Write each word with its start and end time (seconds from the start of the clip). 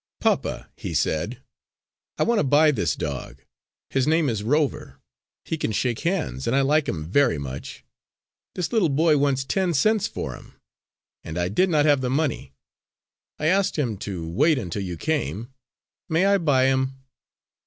"Papa," 0.19 0.67
he 0.75 0.95
said, 0.95 1.43
"I 2.17 2.23
want 2.23 2.39
to 2.39 2.43
buy 2.43 2.71
this 2.71 2.95
dog. 2.95 3.43
His 3.91 4.07
name 4.07 4.29
is 4.29 4.41
Rover; 4.41 4.99
he 5.45 5.59
can 5.59 5.71
shake 5.71 5.99
hands, 5.99 6.47
and 6.47 6.55
I 6.55 6.61
like 6.61 6.89
him 6.89 7.05
very 7.05 7.37
much. 7.37 7.85
This 8.55 8.73
little 8.73 8.89
boy 8.89 9.19
wants 9.19 9.43
ten 9.45 9.75
cents 9.75 10.07
for 10.07 10.33
him, 10.35 10.55
and 11.23 11.37
I 11.37 11.49
did 11.49 11.69
not 11.69 11.85
have 11.85 12.01
the 12.01 12.09
money. 12.09 12.51
I 13.37 13.45
asked 13.45 13.77
him 13.77 13.95
to 13.97 14.27
wait 14.27 14.57
until 14.57 14.81
you 14.81 14.97
came. 14.97 15.53
May 16.09 16.25
I 16.25 16.39
buy 16.39 16.63
him?" 16.65 16.93